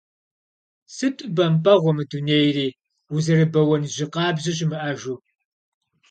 [0.95, 2.67] Сыту бэмпӏэгъуэ мы дунейри,
[3.13, 5.15] узэрыбэуэн жьы къабзэ щымыӏэжу…